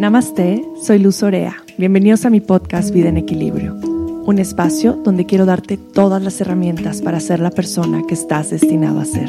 Namaste, 0.00 0.64
soy 0.80 0.98
Luz 0.98 1.22
Orea. 1.22 1.62
Bienvenidos 1.76 2.24
a 2.24 2.30
mi 2.30 2.40
podcast 2.40 2.90
Vida 2.90 3.10
en 3.10 3.18
Equilibrio, 3.18 3.74
un 3.74 4.38
espacio 4.38 4.94
donde 4.94 5.26
quiero 5.26 5.44
darte 5.44 5.76
todas 5.76 6.22
las 6.22 6.40
herramientas 6.40 7.02
para 7.02 7.20
ser 7.20 7.38
la 7.38 7.50
persona 7.50 8.02
que 8.08 8.14
estás 8.14 8.48
destinado 8.48 8.98
a 8.98 9.04
ser. 9.04 9.28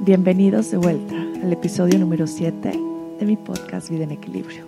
Bienvenidos 0.00 0.72
de 0.72 0.78
vuelta 0.78 1.14
al 1.44 1.52
episodio 1.52 2.00
número 2.00 2.26
7 2.26 2.72
de 3.20 3.24
mi 3.24 3.36
podcast 3.36 3.88
Vida 3.88 4.02
en 4.02 4.10
Equilibrio. 4.10 4.64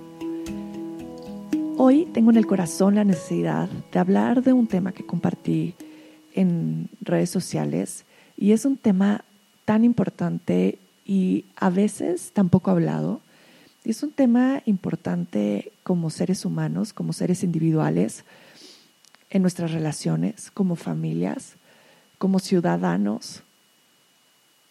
Hoy 1.77 2.07
tengo 2.13 2.31
en 2.31 2.37
el 2.37 2.47
corazón 2.47 2.95
la 2.95 3.03
necesidad 3.03 3.69
de 3.69 3.99
hablar 3.99 4.45
de 4.45 4.53
un 4.53 4.69
tema 4.69 4.93
que 4.93 5.05
compartí 5.05 5.75
en 6.35 6.89
redes 7.01 7.31
sociales 7.31 8.05
y 8.37 8.53
es 8.53 8.65
un 8.65 8.77
tema 8.77 9.25
tan 9.65 9.85
importante 9.85 10.79
y 11.05 11.45
a 11.57 11.71
veces 11.71 12.33
tan 12.33 12.49
poco 12.49 12.71
hablado. 12.71 13.21
Es 13.85 14.03
un 14.03 14.13
tema 14.13 14.63
importante 14.67 15.73
como 15.83 16.11
seres 16.11 16.45
humanos, 16.45 16.93
como 16.93 17.13
seres 17.13 17.43
individuales, 17.43 18.25
en 19.31 19.43
nuestras 19.43 19.73
relaciones, 19.73 20.51
como 20.51 20.77
familias, 20.77 21.55
como 22.19 22.39
ciudadanos. 22.39 23.43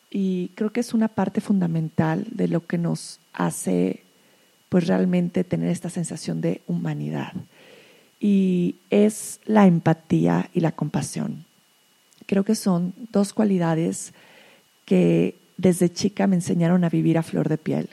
Y 0.09 0.49
creo 0.55 0.71
que 0.71 0.81
es 0.81 0.93
una 0.93 1.07
parte 1.07 1.41
fundamental 1.41 2.27
de 2.31 2.47
lo 2.47 2.65
que 2.65 2.77
nos 2.77 3.19
hace 3.33 4.03
pues 4.69 4.87
realmente 4.87 5.43
tener 5.43 5.69
esta 5.69 5.89
sensación 5.89 6.39
de 6.39 6.61
humanidad. 6.67 7.33
Y 8.19 8.75
es 8.89 9.41
la 9.45 9.65
empatía 9.65 10.49
y 10.53 10.61
la 10.61 10.71
compasión. 10.71 11.45
Creo 12.31 12.45
que 12.45 12.55
son 12.55 12.93
dos 13.11 13.33
cualidades 13.33 14.13
que 14.85 15.35
desde 15.57 15.91
chica 15.91 16.27
me 16.27 16.37
enseñaron 16.37 16.85
a 16.85 16.89
vivir 16.89 17.17
a 17.17 17.23
flor 17.23 17.49
de 17.49 17.57
piel. 17.57 17.89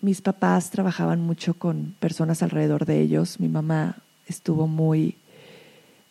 Mis 0.00 0.20
papás 0.20 0.72
trabajaban 0.72 1.20
mucho 1.20 1.54
con 1.54 1.94
personas 2.00 2.42
alrededor 2.42 2.86
de 2.86 3.00
ellos. 3.00 3.38
Mi 3.38 3.48
mamá 3.48 3.98
estuvo 4.26 4.66
muy 4.66 5.14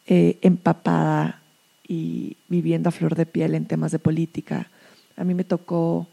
eh, 0.07 0.37
empapada 0.43 1.41
y 1.85 2.37
viviendo 2.47 2.87
a 2.87 2.93
flor 2.93 3.15
de 3.15 3.25
piel 3.25 3.53
en 3.55 3.65
temas 3.65 3.91
de 3.91 3.99
política. 3.99 4.69
A 5.17 5.25
mí 5.25 5.33
me 5.33 5.43
tocó 5.43 6.07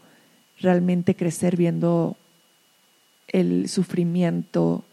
realmente 0.59 1.15
crecer 1.15 1.55
viendo 1.55 2.17
el 3.29 3.69
sufrimiento, 3.69 4.83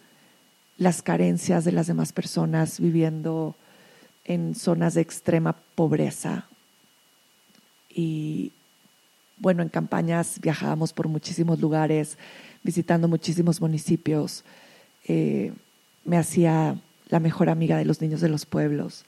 las 0.76 1.02
carencias 1.02 1.64
de 1.64 1.72
las 1.72 1.88
demás 1.88 2.12
personas 2.12 2.78
viviendo 2.78 3.56
en 4.28 4.54
zonas 4.54 4.94
de 4.94 5.00
extrema 5.00 5.56
pobreza. 5.74 6.46
Y 7.88 8.52
bueno, 9.38 9.62
en 9.62 9.70
campañas 9.70 10.38
viajábamos 10.40 10.92
por 10.92 11.08
muchísimos 11.08 11.60
lugares, 11.60 12.18
visitando 12.62 13.08
muchísimos 13.08 13.60
municipios. 13.60 14.44
Eh, 15.06 15.52
me 16.04 16.18
hacía 16.18 16.78
la 17.08 17.20
mejor 17.20 17.48
amiga 17.48 17.78
de 17.78 17.86
los 17.86 18.02
niños 18.02 18.20
de 18.20 18.28
los 18.28 18.44
pueblos. 18.44 19.06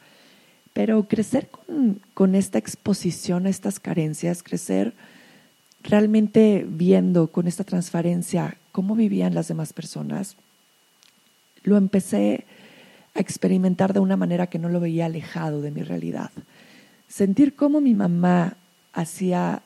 Pero 0.72 1.06
crecer 1.06 1.48
con, 1.48 2.00
con 2.14 2.34
esta 2.34 2.56
exposición 2.56 3.46
a 3.46 3.50
estas 3.50 3.78
carencias, 3.78 4.42
crecer 4.42 4.94
realmente 5.82 6.64
viendo 6.66 7.26
con 7.26 7.46
esta 7.46 7.64
transparencia 7.64 8.56
cómo 8.72 8.94
vivían 8.94 9.34
las 9.34 9.48
demás 9.48 9.74
personas, 9.74 10.36
lo 11.62 11.76
empecé 11.76 12.46
a 13.14 13.20
experimentar 13.20 13.92
de 13.92 14.00
una 14.00 14.16
manera 14.16 14.46
que 14.46 14.58
no 14.58 14.68
lo 14.68 14.80
veía 14.80 15.06
alejado 15.06 15.60
de 15.60 15.70
mi 15.70 15.82
realidad. 15.82 16.30
Sentir 17.08 17.56
cómo 17.56 17.80
mi 17.80 17.94
mamá 17.94 18.56
hacía 18.92 19.62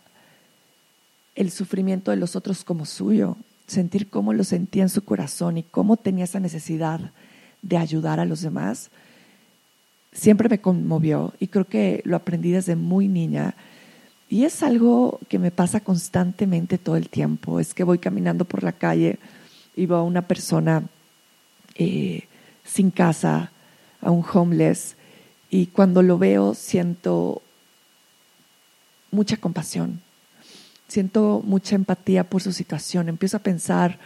el 1.35 1.51
sufrimiento 1.51 2.11
de 2.11 2.17
los 2.17 2.37
otros 2.37 2.65
como 2.65 2.87
suyo, 2.87 3.37
sentir 3.67 4.09
cómo 4.09 4.33
lo 4.33 4.45
sentía 4.45 4.83
en 4.83 4.89
su 4.89 5.05
corazón 5.05 5.59
y 5.59 5.63
cómo 5.63 5.97
tenía 5.97 6.25
esa 6.25 6.41
necesidad 6.41 7.13
de 7.63 7.77
ayudar 7.77 8.21
a 8.21 8.25
los 8.25 8.41
demás, 8.43 8.91
siempre 10.13 10.49
me 10.49 10.61
conmovió 10.61 11.35
y 11.41 11.49
creo 11.49 11.67
que 11.67 12.03
lo 12.05 12.17
aprendí 12.17 12.51
desde 12.51 12.77
muy 12.77 13.09
niña 13.09 13.55
y 14.29 14.45
es 14.45 14.63
algo 14.63 15.21
que 15.29 15.39
me 15.39 15.51
pasa 15.51 15.81
constantemente 15.81 16.79
todo 16.79 16.97
el 16.97 17.09
tiempo. 17.09 17.61
Es 17.61 17.75
que 17.75 17.85
voy 17.85 17.99
caminando 17.99 18.45
por 18.45 18.63
la 18.63 18.73
calle 18.73 19.19
y 19.77 19.87
veo 19.87 19.99
a 19.99 20.03
una 20.03 20.23
persona 20.23 20.85
eh, 21.75 22.25
sin 22.65 22.91
casa, 22.91 23.51
a 24.01 24.11
un 24.11 24.25
homeless, 24.33 24.97
y 25.51 25.67
cuando 25.67 26.03
lo 26.03 26.19
veo 26.19 26.55
siento 26.55 27.43
mucha 29.11 29.37
compasión, 29.37 30.01
siento 30.89 31.43
mucha 31.45 31.77
empatía 31.77 32.25
por 32.25 32.43
su 32.43 32.53
situación. 32.53 33.09
Empiezo 33.09 33.37
a 33.37 33.41
pensar, 33.41 33.99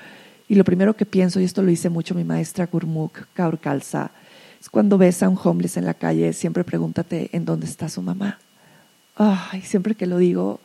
y 0.48 0.54
lo 0.54 0.64
primero 0.64 0.94
que 0.94 1.06
pienso, 1.06 1.40
y 1.40 1.44
esto 1.44 1.62
lo 1.62 1.68
dice 1.68 1.88
mucho 1.88 2.14
mi 2.14 2.24
maestra 2.24 2.66
Gurmuk 2.66 3.26
Kaur 3.34 3.58
Kalsa, 3.58 4.10
es 4.60 4.68
cuando 4.68 4.98
ves 4.98 5.22
a 5.22 5.28
un 5.28 5.38
homeless 5.42 5.76
en 5.76 5.84
la 5.86 5.94
calle, 5.94 6.32
siempre 6.32 6.64
pregúntate 6.64 7.30
en 7.32 7.44
dónde 7.44 7.66
está 7.66 7.88
su 7.88 8.02
mamá 8.02 8.38
ay, 9.18 9.62
siempre 9.62 9.94
que 9.94 10.06
lo 10.06 10.18
digo, 10.18 10.60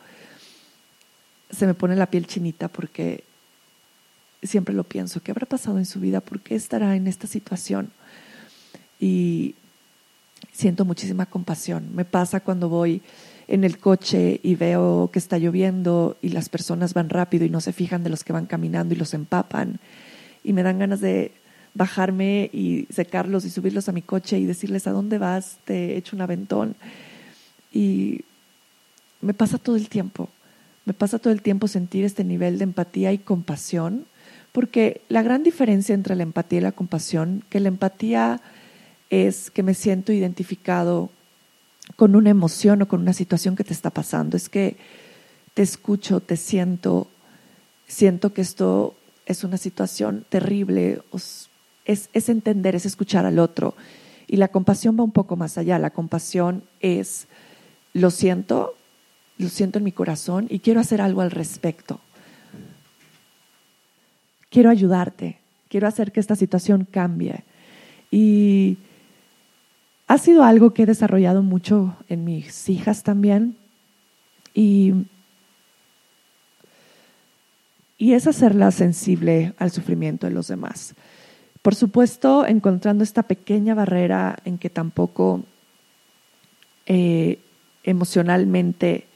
se 1.50 1.66
me 1.66 1.74
pone 1.74 1.96
la 1.96 2.06
piel 2.06 2.26
chinita 2.26 2.68
porque 2.68 3.24
siempre 4.44 4.74
lo 4.74 4.84
pienso, 4.84 5.20
¿qué 5.20 5.32
habrá 5.32 5.46
pasado 5.46 5.78
en 5.78 5.86
su 5.86 6.00
vida? 6.00 6.20
¿Por 6.20 6.40
qué 6.40 6.54
estará 6.54 6.94
en 6.96 7.06
esta 7.06 7.26
situación? 7.26 7.90
Y 9.00 9.54
siento 10.52 10.84
muchísima 10.84 11.26
compasión. 11.26 11.94
Me 11.94 12.04
pasa 12.04 12.40
cuando 12.40 12.68
voy 12.68 13.02
en 13.48 13.64
el 13.64 13.78
coche 13.78 14.40
y 14.42 14.54
veo 14.54 15.10
que 15.12 15.18
está 15.18 15.38
lloviendo 15.38 16.16
y 16.22 16.30
las 16.30 16.48
personas 16.48 16.94
van 16.94 17.10
rápido 17.10 17.44
y 17.44 17.50
no 17.50 17.60
se 17.60 17.72
fijan 17.72 18.02
de 18.04 18.10
los 18.10 18.24
que 18.24 18.32
van 18.32 18.46
caminando 18.46 18.94
y 18.94 18.96
los 18.96 19.14
empapan. 19.14 19.80
Y 20.42 20.52
me 20.52 20.62
dan 20.62 20.78
ganas 20.78 21.00
de 21.00 21.32
bajarme 21.74 22.50
y 22.52 22.86
secarlos 22.90 23.44
y 23.44 23.50
subirlos 23.50 23.88
a 23.88 23.92
mi 23.92 24.02
coche 24.02 24.38
y 24.38 24.46
decirles, 24.46 24.86
¿a 24.86 24.92
dónde 24.92 25.18
vas? 25.18 25.58
Te 25.64 25.92
he 25.92 25.96
hecho 25.96 26.16
un 26.16 26.22
aventón. 26.22 26.76
Y 27.72 28.22
me 29.20 29.34
pasa 29.34 29.58
todo 29.58 29.76
el 29.76 29.88
tiempo. 29.88 30.28
Me 30.84 30.92
pasa 30.92 31.18
todo 31.18 31.32
el 31.32 31.42
tiempo 31.42 31.66
sentir 31.66 32.04
este 32.04 32.24
nivel 32.24 32.58
de 32.58 32.64
empatía 32.64 33.12
y 33.12 33.18
compasión, 33.18 34.06
porque 34.54 35.00
la 35.08 35.24
gran 35.24 35.42
diferencia 35.42 35.96
entre 35.96 36.14
la 36.14 36.22
empatía 36.22 36.60
y 36.60 36.62
la 36.62 36.70
compasión, 36.70 37.42
que 37.50 37.58
la 37.58 37.66
empatía 37.66 38.40
es 39.10 39.50
que 39.50 39.64
me 39.64 39.74
siento 39.74 40.12
identificado 40.12 41.10
con 41.96 42.14
una 42.14 42.30
emoción 42.30 42.80
o 42.80 42.86
con 42.86 43.00
una 43.00 43.14
situación 43.14 43.56
que 43.56 43.64
te 43.64 43.72
está 43.72 43.90
pasando, 43.90 44.36
es 44.36 44.48
que 44.48 44.76
te 45.54 45.62
escucho, 45.62 46.20
te 46.20 46.36
siento, 46.36 47.08
siento 47.88 48.32
que 48.32 48.42
esto 48.42 48.94
es 49.26 49.42
una 49.42 49.56
situación 49.56 50.24
terrible, 50.28 51.02
es, 51.84 52.08
es 52.12 52.28
entender, 52.28 52.76
es 52.76 52.86
escuchar 52.86 53.26
al 53.26 53.40
otro. 53.40 53.74
Y 54.28 54.36
la 54.36 54.46
compasión 54.46 54.96
va 54.96 55.02
un 55.02 55.10
poco 55.10 55.34
más 55.34 55.58
allá, 55.58 55.80
la 55.80 55.90
compasión 55.90 56.62
es, 56.78 57.26
lo 57.92 58.12
siento, 58.12 58.76
lo 59.36 59.48
siento 59.48 59.78
en 59.78 59.84
mi 59.84 59.90
corazón 59.90 60.46
y 60.48 60.60
quiero 60.60 60.78
hacer 60.78 61.00
algo 61.00 61.22
al 61.22 61.32
respecto. 61.32 61.98
Quiero 64.54 64.70
ayudarte, 64.70 65.40
quiero 65.68 65.88
hacer 65.88 66.12
que 66.12 66.20
esta 66.20 66.36
situación 66.36 66.86
cambie. 66.88 67.42
Y 68.08 68.78
ha 70.06 70.16
sido 70.16 70.44
algo 70.44 70.72
que 70.72 70.84
he 70.84 70.86
desarrollado 70.86 71.42
mucho 71.42 71.96
en 72.08 72.22
mis 72.22 72.68
hijas 72.68 73.02
también. 73.02 73.56
Y, 74.54 74.92
y 77.98 78.12
es 78.12 78.28
hacerla 78.28 78.70
sensible 78.70 79.54
al 79.58 79.72
sufrimiento 79.72 80.28
de 80.28 80.34
los 80.34 80.46
demás. 80.46 80.94
Por 81.60 81.74
supuesto, 81.74 82.46
encontrando 82.46 83.02
esta 83.02 83.24
pequeña 83.24 83.74
barrera 83.74 84.38
en 84.44 84.56
que 84.56 84.70
tampoco 84.70 85.42
eh, 86.86 87.40
emocionalmente 87.82 89.08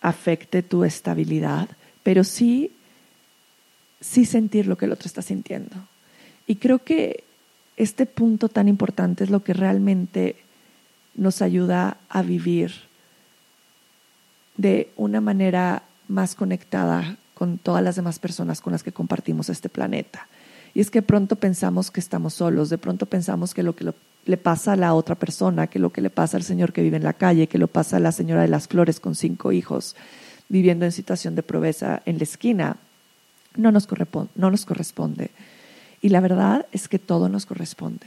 afecte 0.00 0.62
tu 0.62 0.82
estabilidad, 0.84 1.68
pero 2.02 2.24
sí, 2.24 2.72
sí 4.02 4.26
sentir 4.26 4.66
lo 4.66 4.76
que 4.76 4.84
el 4.84 4.92
otro 4.92 5.06
está 5.06 5.22
sintiendo. 5.22 5.76
Y 6.46 6.56
creo 6.56 6.80
que 6.80 7.24
este 7.76 8.04
punto 8.04 8.48
tan 8.48 8.68
importante 8.68 9.24
es 9.24 9.30
lo 9.30 9.42
que 9.42 9.54
realmente 9.54 10.36
nos 11.14 11.40
ayuda 11.40 11.96
a 12.08 12.22
vivir 12.22 12.72
de 14.56 14.90
una 14.96 15.20
manera 15.20 15.84
más 16.08 16.34
conectada 16.34 17.16
con 17.34 17.58
todas 17.58 17.82
las 17.82 17.96
demás 17.96 18.18
personas 18.18 18.60
con 18.60 18.72
las 18.72 18.82
que 18.82 18.92
compartimos 18.92 19.48
este 19.48 19.68
planeta. 19.68 20.28
Y 20.74 20.80
es 20.80 20.90
que 20.90 21.02
pronto 21.02 21.36
pensamos 21.36 21.90
que 21.90 22.00
estamos 22.00 22.34
solos, 22.34 22.70
de 22.70 22.78
pronto 22.78 23.06
pensamos 23.06 23.54
que 23.54 23.62
lo 23.62 23.74
que 23.74 23.92
le 24.24 24.36
pasa 24.36 24.72
a 24.72 24.76
la 24.76 24.94
otra 24.94 25.14
persona, 25.14 25.66
que 25.66 25.78
lo 25.78 25.90
que 25.90 26.00
le 26.00 26.10
pasa 26.10 26.36
al 26.36 26.42
señor 26.42 26.72
que 26.72 26.82
vive 26.82 26.96
en 26.96 27.02
la 27.02 27.12
calle, 27.12 27.46
que 27.46 27.58
lo 27.58 27.68
pasa 27.68 27.96
a 27.96 28.00
la 28.00 28.12
señora 28.12 28.42
de 28.42 28.48
las 28.48 28.68
flores 28.68 29.00
con 29.00 29.14
cinco 29.14 29.52
hijos 29.52 29.96
viviendo 30.48 30.84
en 30.84 30.92
situación 30.92 31.34
de 31.34 31.42
pobreza 31.42 32.02
en 32.04 32.18
la 32.18 32.24
esquina, 32.24 32.76
no 33.56 33.72
nos, 33.72 33.88
no 34.34 34.50
nos 34.50 34.64
corresponde. 34.64 35.30
Y 36.00 36.08
la 36.08 36.20
verdad 36.20 36.66
es 36.72 36.88
que 36.88 36.98
todo 36.98 37.28
nos 37.28 37.46
corresponde. 37.46 38.06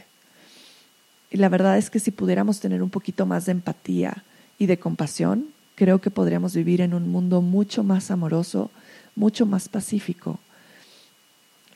Y 1.31 1.37
la 1.37 1.49
verdad 1.49 1.77
es 1.77 1.89
que 1.89 1.99
si 1.99 2.11
pudiéramos 2.11 2.59
tener 2.59 2.83
un 2.83 2.89
poquito 2.89 3.25
más 3.25 3.45
de 3.45 3.53
empatía 3.53 4.23
y 4.57 4.65
de 4.67 4.79
compasión, 4.79 5.47
creo 5.75 5.99
que 5.99 6.11
podríamos 6.11 6.55
vivir 6.55 6.81
en 6.81 6.93
un 6.93 7.09
mundo 7.09 7.41
mucho 7.41 7.83
más 7.83 8.11
amoroso, 8.11 8.71
mucho 9.15 9.45
más 9.45 9.69
pacífico. 9.69 10.39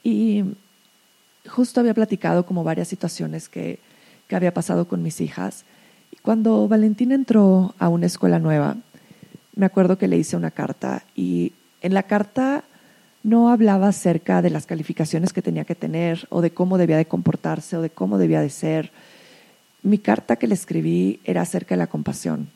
Y 0.03 0.43
justo 1.47 1.79
había 1.79 1.93
platicado 1.93 2.45
como 2.45 2.63
varias 2.63 2.87
situaciones 2.87 3.49
que, 3.49 3.79
que 4.27 4.35
había 4.35 4.53
pasado 4.53 4.87
con 4.87 5.03
mis 5.03 5.21
hijas. 5.21 5.65
Y 6.11 6.17
cuando 6.17 6.67
Valentina 6.67 7.15
entró 7.15 7.75
a 7.79 7.89
una 7.89 8.05
escuela 8.05 8.39
nueva, 8.39 8.77
me 9.55 9.65
acuerdo 9.65 9.97
que 9.97 10.07
le 10.07 10.17
hice 10.17 10.37
una 10.37 10.51
carta 10.51 11.03
y 11.15 11.53
en 11.81 11.93
la 11.93 12.03
carta 12.03 12.63
no 13.23 13.49
hablaba 13.49 13.89
acerca 13.89 14.41
de 14.41 14.49
las 14.49 14.65
calificaciones 14.65 15.33
que 15.33 15.41
tenía 15.41 15.65
que 15.65 15.75
tener 15.75 16.27
o 16.29 16.41
de 16.41 16.51
cómo 16.51 16.77
debía 16.77 16.97
de 16.97 17.05
comportarse 17.05 17.77
o 17.77 17.81
de 17.81 17.89
cómo 17.89 18.17
debía 18.17 18.41
de 18.41 18.49
ser. 18.49 18.91
Mi 19.83 19.97
carta 19.97 20.37
que 20.37 20.47
le 20.47 20.53
escribí 20.53 21.19
era 21.25 21.41
acerca 21.41 21.75
de 21.75 21.79
la 21.79 21.87
compasión. 21.87 22.49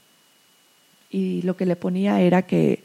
Y 1.09 1.41
lo 1.43 1.55
que 1.57 1.65
le 1.65 1.75
ponía 1.75 2.21
era 2.21 2.43
que 2.43 2.83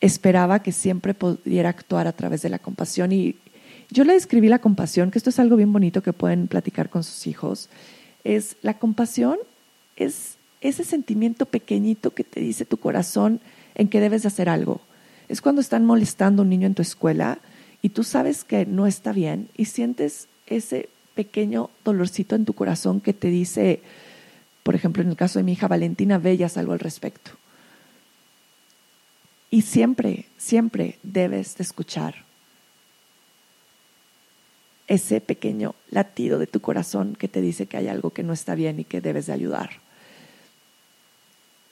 esperaba 0.00 0.62
que 0.62 0.72
siempre 0.72 1.14
pudiera 1.14 1.68
actuar 1.68 2.06
a 2.06 2.12
través 2.12 2.42
de 2.42 2.50
la 2.50 2.58
compasión. 2.58 3.12
Y 3.12 3.36
yo 3.90 4.04
le 4.04 4.14
escribí 4.14 4.48
la 4.48 4.60
compasión, 4.60 5.10
que 5.10 5.18
esto 5.18 5.30
es 5.30 5.38
algo 5.38 5.56
bien 5.56 5.72
bonito 5.72 6.02
que 6.02 6.12
pueden 6.12 6.46
platicar 6.46 6.88
con 6.88 7.04
sus 7.04 7.26
hijos. 7.26 7.68
Es 8.22 8.56
la 8.62 8.78
compasión 8.78 9.38
es 10.00 10.36
ese 10.60 10.84
sentimiento 10.84 11.46
pequeñito 11.46 12.10
que 12.10 12.24
te 12.24 12.40
dice 12.40 12.64
tu 12.64 12.78
corazón 12.78 13.40
en 13.74 13.88
que 13.88 14.00
debes 14.00 14.22
de 14.22 14.28
hacer 14.28 14.48
algo. 14.48 14.80
Es 15.30 15.40
cuando 15.40 15.60
están 15.60 15.86
molestando 15.86 16.42
a 16.42 16.44
un 16.44 16.48
niño 16.48 16.66
en 16.66 16.74
tu 16.74 16.82
escuela 16.82 17.38
y 17.82 17.90
tú 17.90 18.02
sabes 18.02 18.42
que 18.42 18.66
no 18.66 18.88
está 18.88 19.12
bien 19.12 19.48
y 19.56 19.66
sientes 19.66 20.26
ese 20.48 20.88
pequeño 21.14 21.70
dolorcito 21.84 22.34
en 22.34 22.44
tu 22.44 22.52
corazón 22.52 23.00
que 23.00 23.12
te 23.12 23.28
dice, 23.28 23.80
por 24.64 24.74
ejemplo, 24.74 25.04
en 25.04 25.08
el 25.10 25.14
caso 25.14 25.38
de 25.38 25.44
mi 25.44 25.52
hija 25.52 25.68
Valentina, 25.68 26.20
y 26.24 26.42
algo 26.42 26.72
al 26.72 26.80
respecto. 26.80 27.30
Y 29.52 29.62
siempre, 29.62 30.26
siempre 30.36 30.98
debes 31.04 31.56
de 31.56 31.62
escuchar 31.62 32.24
ese 34.88 35.20
pequeño 35.20 35.76
latido 35.92 36.40
de 36.40 36.48
tu 36.48 36.58
corazón 36.58 37.14
que 37.14 37.28
te 37.28 37.40
dice 37.40 37.66
que 37.66 37.76
hay 37.76 37.86
algo 37.86 38.10
que 38.10 38.24
no 38.24 38.32
está 38.32 38.56
bien 38.56 38.80
y 38.80 38.84
que 38.84 39.00
debes 39.00 39.26
de 39.26 39.34
ayudar. 39.34 39.78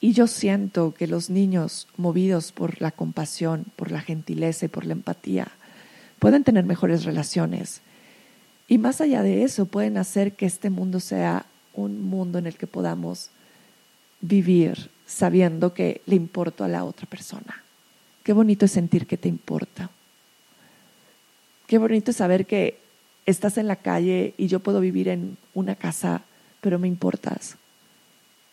Y 0.01 0.13
yo 0.13 0.27
siento 0.27 0.93
que 0.93 1.07
los 1.07 1.29
niños, 1.29 1.87
movidos 1.97 2.51
por 2.51 2.81
la 2.81 2.91
compasión, 2.91 3.65
por 3.75 3.91
la 3.91 4.01
gentileza 4.01 4.65
y 4.65 4.69
por 4.69 4.85
la 4.85 4.93
empatía, 4.93 5.49
pueden 6.19 6.43
tener 6.43 6.63
mejores 6.63 7.03
relaciones. 7.03 7.81
Y 8.67 8.77
más 8.77 9.01
allá 9.01 9.23
de 9.23 9.43
eso, 9.43 9.65
pueden 9.65 9.97
hacer 9.97 10.33
que 10.33 10.45
este 10.45 10.69
mundo 10.69 10.99
sea 10.99 11.45
un 11.73 12.01
mundo 12.01 12.39
en 12.39 12.45
el 12.45 12.55
que 12.55 12.67
podamos 12.67 13.29
vivir 14.21 14.89
sabiendo 15.05 15.73
que 15.73 16.01
le 16.05 16.15
importo 16.15 16.63
a 16.63 16.69
la 16.69 16.85
otra 16.85 17.05
persona. 17.05 17.63
Qué 18.23 18.31
bonito 18.31 18.65
es 18.65 18.71
sentir 18.71 19.05
que 19.05 19.17
te 19.17 19.27
importa. 19.27 19.89
Qué 21.67 21.77
bonito 21.77 22.11
es 22.11 22.17
saber 22.17 22.45
que 22.45 22.79
estás 23.25 23.57
en 23.57 23.67
la 23.67 23.75
calle 23.75 24.33
y 24.37 24.47
yo 24.47 24.59
puedo 24.59 24.79
vivir 24.79 25.09
en 25.09 25.37
una 25.53 25.75
casa, 25.75 26.21
pero 26.61 26.79
me 26.79 26.87
importas 26.87 27.57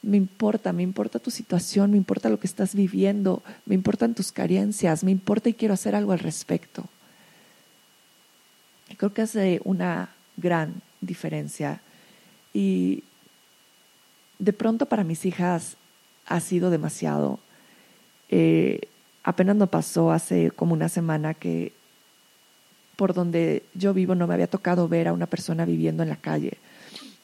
me 0.06 0.16
importa, 0.16 0.72
me 0.72 0.84
importa 0.84 1.18
tu 1.18 1.32
situación, 1.32 1.90
me 1.90 1.96
importa 1.96 2.28
lo 2.28 2.38
que 2.38 2.46
estás 2.46 2.76
viviendo, 2.76 3.42
me 3.66 3.74
importan 3.74 4.14
tus 4.14 4.30
carencias, 4.30 5.02
me 5.02 5.10
importa 5.10 5.48
y 5.48 5.54
quiero 5.54 5.74
hacer 5.74 5.96
algo 5.96 6.12
al 6.12 6.20
respecto. 6.20 6.84
Creo 8.96 9.12
que 9.12 9.22
hace 9.22 9.60
una 9.64 10.10
gran 10.36 10.80
diferencia. 11.00 11.80
Y 12.54 13.02
de 14.38 14.52
pronto 14.52 14.86
para 14.86 15.02
mis 15.02 15.26
hijas 15.26 15.76
ha 16.24 16.38
sido 16.38 16.70
demasiado. 16.70 17.40
Eh, 18.28 18.82
apenas 19.24 19.56
no 19.56 19.66
pasó 19.66 20.12
hace 20.12 20.52
como 20.52 20.72
una 20.72 20.88
semana 20.88 21.34
que 21.34 21.72
por 22.94 23.12
donde 23.12 23.64
yo 23.74 23.92
vivo 23.92 24.14
no 24.14 24.28
me 24.28 24.34
había 24.34 24.46
tocado 24.46 24.88
ver 24.88 25.08
a 25.08 25.12
una 25.12 25.26
persona 25.26 25.64
viviendo 25.64 26.04
en 26.04 26.10
la 26.10 26.16
calle 26.16 26.58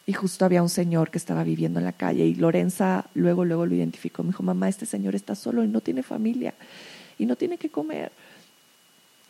y 0.05 0.13
justo 0.13 0.45
había 0.45 0.63
un 0.63 0.69
señor 0.69 1.11
que 1.11 1.19
estaba 1.19 1.45
viviendo 1.45 1.79
en 1.79 1.85
la 1.85 1.93
calle 1.93 2.27
y 2.27 2.35
Lorenza 2.35 3.07
luego, 3.15 3.45
luego 3.45 3.67
lo 3.67 3.75
identificó. 3.75 4.23
Me 4.23 4.31
dijo, 4.31 4.43
mamá, 4.43 4.69
este 4.69 4.87
señor 4.87 5.15
está 5.15 5.35
solo 5.35 5.63
y 5.63 5.69
no 5.69 5.81
tiene 5.81 6.03
familia 6.03 6.55
y 7.19 7.27
no 7.27 7.37
tiene 7.37 7.57
que 7.57 7.71
comer. 7.71 8.11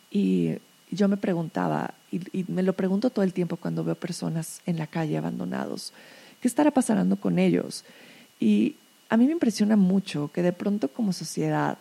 Y 0.09 0.55
yo 0.89 1.07
me 1.07 1.17
preguntaba, 1.17 1.93
y, 2.11 2.45
me 2.47 2.63
lo 2.63 2.73
pregunto 2.73 3.11
todo 3.11 3.23
el 3.23 3.33
tiempo 3.33 3.57
cuando 3.57 3.83
veo 3.83 3.95
personas 3.95 4.61
en 4.65 4.77
la 4.77 4.87
calle 4.87 5.17
abandonados, 5.17 5.93
¿qué 6.41 6.47
estará 6.47 6.71
pasando 6.71 7.17
con 7.17 7.37
ellos? 7.37 7.85
Y 8.39 8.75
a 9.09 9.17
mí 9.17 9.25
me 9.27 9.33
impresiona 9.33 9.75
mucho 9.75 10.31
que 10.33 10.41
de 10.41 10.53
pronto 10.53 10.87
como 10.87 11.13
sociedad, 11.13 11.77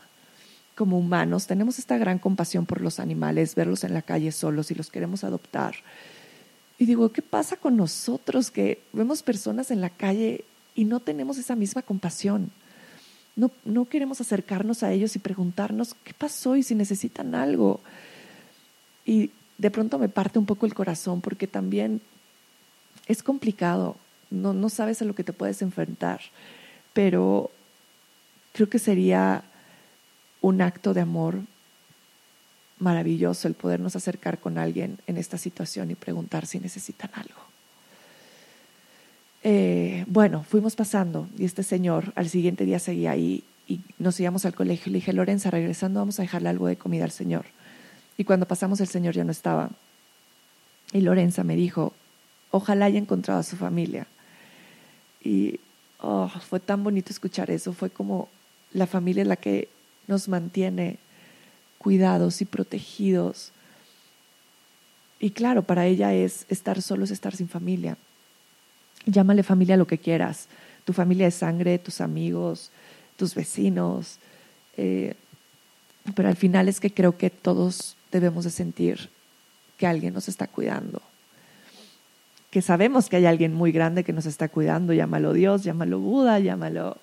como 0.74 0.98
humanos, 0.98 1.46
tenemos 1.46 1.78
esta 1.78 1.96
gran 1.96 2.18
compasión 2.18 2.66
por 2.66 2.82
los 2.82 3.00
animales, 3.00 3.54
verlos 3.54 3.84
en 3.84 3.94
la 3.94 4.02
calle 4.02 4.32
solos 4.32 4.70
y 4.70 4.74
los 4.74 4.90
queremos 4.90 5.24
adoptar 5.24 5.76
y 6.82 6.84
digo, 6.84 7.12
¿qué 7.12 7.22
pasa 7.22 7.56
con 7.56 7.76
nosotros 7.76 8.50
que 8.50 8.82
vemos 8.92 9.22
personas 9.22 9.70
en 9.70 9.80
la 9.80 9.88
calle 9.88 10.44
y 10.74 10.84
no 10.84 10.98
tenemos 10.98 11.38
esa 11.38 11.54
misma 11.54 11.82
compasión? 11.82 12.50
No, 13.36 13.52
no 13.64 13.84
queremos 13.84 14.20
acercarnos 14.20 14.82
a 14.82 14.90
ellos 14.90 15.14
y 15.14 15.20
preguntarnos 15.20 15.94
qué 16.02 16.12
pasó 16.12 16.56
y 16.56 16.64
si 16.64 16.74
necesitan 16.74 17.36
algo. 17.36 17.78
Y 19.06 19.30
de 19.58 19.70
pronto 19.70 19.96
me 19.96 20.08
parte 20.08 20.40
un 20.40 20.44
poco 20.44 20.66
el 20.66 20.74
corazón 20.74 21.20
porque 21.20 21.46
también 21.46 22.00
es 23.06 23.22
complicado, 23.22 23.94
no, 24.32 24.52
no 24.52 24.68
sabes 24.68 25.00
a 25.02 25.04
lo 25.04 25.14
que 25.14 25.22
te 25.22 25.32
puedes 25.32 25.62
enfrentar, 25.62 26.20
pero 26.94 27.52
creo 28.54 28.68
que 28.68 28.80
sería 28.80 29.44
un 30.40 30.60
acto 30.60 30.94
de 30.94 31.02
amor 31.02 31.42
maravilloso 32.82 33.48
el 33.48 33.54
podernos 33.54 33.96
acercar 33.96 34.38
con 34.38 34.58
alguien 34.58 34.98
en 35.06 35.16
esta 35.16 35.38
situación 35.38 35.90
y 35.90 35.94
preguntar 35.94 36.46
si 36.46 36.58
necesitan 36.58 37.10
algo. 37.14 37.40
Eh, 39.44 40.04
bueno, 40.08 40.44
fuimos 40.44 40.76
pasando 40.76 41.28
y 41.38 41.44
este 41.44 41.62
señor 41.62 42.12
al 42.16 42.28
siguiente 42.28 42.64
día 42.64 42.78
seguía 42.78 43.12
ahí 43.12 43.44
y 43.68 43.80
nos 43.98 44.18
íbamos 44.18 44.44
al 44.44 44.54
colegio. 44.54 44.92
Le 44.92 44.98
dije, 44.98 45.12
Lorenza, 45.12 45.50
regresando 45.50 46.00
vamos 46.00 46.18
a 46.18 46.22
dejarle 46.22 46.48
algo 46.48 46.66
de 46.66 46.76
comida 46.76 47.04
al 47.04 47.12
señor. 47.12 47.46
Y 48.18 48.24
cuando 48.24 48.46
pasamos 48.46 48.80
el 48.80 48.88
señor 48.88 49.14
ya 49.14 49.24
no 49.24 49.32
estaba. 49.32 49.70
Y 50.92 51.00
Lorenza 51.00 51.44
me 51.44 51.56
dijo, 51.56 51.92
ojalá 52.50 52.86
haya 52.86 52.98
encontrado 52.98 53.40
a 53.40 53.44
su 53.44 53.56
familia. 53.56 54.06
Y 55.22 55.60
oh, 56.00 56.28
fue 56.28 56.60
tan 56.60 56.82
bonito 56.82 57.12
escuchar 57.12 57.50
eso. 57.50 57.72
Fue 57.72 57.90
como 57.90 58.28
la 58.72 58.86
familia 58.86 59.24
la 59.24 59.36
que 59.36 59.68
nos 60.08 60.28
mantiene 60.28 60.98
cuidados 61.82 62.40
y 62.40 62.44
protegidos. 62.44 63.50
Y 65.18 65.30
claro, 65.30 65.62
para 65.64 65.86
ella 65.86 66.14
es 66.14 66.46
estar 66.48 66.80
solo, 66.80 67.02
es 67.02 67.10
estar 67.10 67.34
sin 67.34 67.48
familia. 67.48 67.96
Llámale 69.04 69.42
familia 69.42 69.76
lo 69.76 69.88
que 69.88 69.98
quieras, 69.98 70.46
tu 70.84 70.92
familia 70.92 71.24
de 71.24 71.32
sangre, 71.32 71.80
tus 71.80 72.00
amigos, 72.00 72.70
tus 73.16 73.34
vecinos. 73.34 74.18
Eh, 74.76 75.14
pero 76.14 76.28
al 76.28 76.36
final 76.36 76.68
es 76.68 76.78
que 76.78 76.94
creo 76.94 77.18
que 77.18 77.30
todos 77.30 77.96
debemos 78.12 78.44
de 78.44 78.50
sentir 78.50 79.10
que 79.76 79.88
alguien 79.88 80.14
nos 80.14 80.28
está 80.28 80.46
cuidando. 80.46 81.02
Que 82.52 82.62
sabemos 82.62 83.08
que 83.08 83.16
hay 83.16 83.26
alguien 83.26 83.54
muy 83.54 83.72
grande 83.72 84.04
que 84.04 84.12
nos 84.12 84.26
está 84.26 84.48
cuidando, 84.48 84.92
llámalo 84.92 85.32
Dios, 85.32 85.64
llámalo 85.64 85.98
Buda, 85.98 86.38
llámalo 86.38 86.98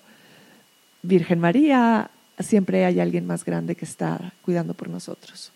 Virgen 1.02 1.38
María, 1.38 2.10
siempre 2.42 2.84
hay 2.84 3.00
alguien 3.00 3.26
más 3.26 3.44
grande 3.44 3.74
que 3.74 3.84
está 3.84 4.32
cuidando 4.42 4.74
por 4.74 4.88
nosotros. 4.88 5.52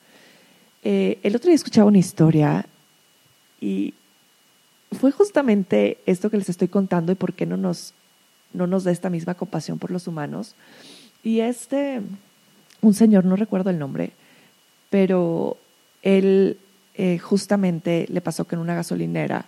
Eh, 0.82 1.18
el 1.22 1.34
otro 1.34 1.48
día 1.48 1.54
escuchaba 1.54 1.88
una 1.88 1.98
historia 1.98 2.66
y 3.60 3.94
fue 4.92 5.10
justamente 5.10 5.98
esto 6.06 6.30
que 6.30 6.36
les 6.36 6.48
estoy 6.48 6.68
contando 6.68 7.12
y 7.12 7.14
por 7.14 7.32
qué 7.32 7.46
no 7.46 7.56
nos, 7.56 7.94
no 8.52 8.66
nos 8.66 8.84
da 8.84 8.90
esta 8.90 9.10
misma 9.10 9.34
compasión 9.34 9.78
por 9.78 9.90
los 9.90 10.06
humanos. 10.06 10.54
Y 11.22 11.40
este, 11.40 12.02
un 12.80 12.94
señor, 12.94 13.24
no 13.24 13.36
recuerdo 13.36 13.70
el 13.70 13.78
nombre, 13.78 14.12
pero 14.90 15.56
él 16.02 16.58
eh, 16.94 17.18
justamente 17.18 18.06
le 18.10 18.20
pasó 18.20 18.46
que 18.46 18.54
en 18.54 18.60
una 18.60 18.74
gasolinera 18.74 19.46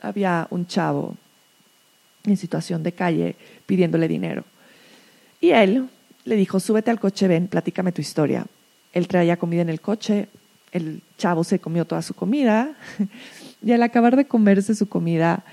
había 0.00 0.48
un 0.50 0.66
chavo 0.66 1.16
en 2.24 2.36
situación 2.36 2.82
de 2.82 2.92
calle 2.92 3.36
pidiéndole 3.66 4.08
dinero. 4.08 4.44
Y 5.42 5.50
él 5.50 5.88
le 6.24 6.36
dijo, 6.36 6.60
súbete 6.60 6.90
al 6.92 7.00
coche, 7.00 7.26
ven, 7.26 7.48
platícame 7.48 7.90
tu 7.90 8.00
historia. 8.00 8.46
Él 8.92 9.08
traía 9.08 9.36
comida 9.36 9.60
en 9.60 9.68
el 9.68 9.80
coche, 9.80 10.28
el 10.70 11.02
chavo 11.18 11.42
se 11.42 11.58
comió 11.58 11.84
toda 11.84 12.00
su 12.00 12.14
comida 12.14 12.76
y 13.62 13.72
al 13.72 13.82
acabar 13.82 14.14
de 14.16 14.24
comerse 14.24 14.76
su 14.76 14.88
comida, 14.88 15.44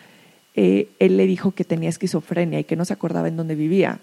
eh, 0.53 0.89
él 0.99 1.17
le 1.17 1.25
dijo 1.25 1.51
que 1.51 1.65
tenía 1.65 1.89
esquizofrenia 1.89 2.59
y 2.59 2.65
que 2.65 2.75
no 2.75 2.85
se 2.85 2.93
acordaba 2.93 3.27
en 3.27 3.35
dónde 3.35 3.55
vivía. 3.55 3.99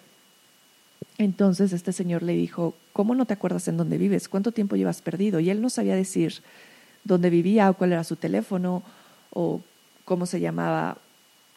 Entonces 1.18 1.72
este 1.72 1.92
señor 1.92 2.24
le 2.24 2.32
dijo, 2.32 2.74
¿cómo 2.92 3.14
no 3.14 3.24
te 3.24 3.34
acuerdas 3.34 3.68
en 3.68 3.76
dónde 3.76 3.96
vives? 3.96 4.28
¿Cuánto 4.28 4.50
tiempo 4.50 4.74
llevas 4.74 5.02
perdido? 5.02 5.38
Y 5.38 5.50
él 5.50 5.62
no 5.62 5.70
sabía 5.70 5.94
decir 5.94 6.42
dónde 7.04 7.30
vivía 7.30 7.70
o 7.70 7.74
cuál 7.74 7.92
era 7.92 8.02
su 8.02 8.16
teléfono 8.16 8.82
o 9.30 9.60
cómo 10.04 10.26
se 10.26 10.40
llamaba 10.40 10.98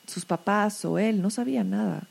sus 0.05 0.23
papás 0.23 0.85
o 0.85 0.99
él, 0.99 1.19
no 1.19 1.31
sabía 1.31 1.63
nada. 1.63 2.03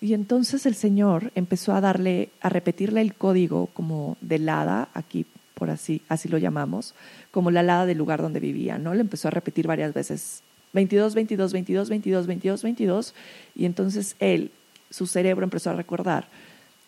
Y 0.00 0.14
entonces 0.14 0.66
el 0.66 0.74
Señor 0.74 1.32
empezó 1.34 1.72
a 1.72 1.80
darle, 1.80 2.30
a 2.40 2.48
repetirle 2.48 3.00
el 3.00 3.14
código 3.14 3.66
como 3.68 4.16
de 4.20 4.36
hada, 4.50 4.88
aquí 4.94 5.26
por 5.54 5.70
así, 5.70 6.02
así 6.08 6.28
lo 6.28 6.36
llamamos, 6.36 6.94
como 7.30 7.50
la 7.50 7.60
hada 7.60 7.86
del 7.86 7.96
lugar 7.96 8.20
donde 8.20 8.40
vivía, 8.40 8.76
¿no? 8.78 8.92
Le 8.92 9.00
empezó 9.00 9.28
a 9.28 9.30
repetir 9.30 9.66
varias 9.66 9.94
veces, 9.94 10.42
22, 10.74 11.14
22, 11.14 11.52
22, 11.52 11.88
22, 11.88 12.26
22, 12.26 12.62
22, 12.62 13.14
y 13.54 13.64
entonces 13.64 14.16
él, 14.18 14.50
su 14.90 15.06
cerebro 15.06 15.44
empezó 15.44 15.70
a 15.70 15.74
recordar 15.74 16.28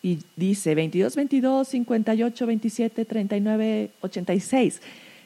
y 0.01 0.19
dice 0.35 0.75
22, 0.75 1.15
22, 1.15 1.67
58, 1.67 2.45
27, 2.45 3.05
39, 3.05 3.91
86. 4.01 4.81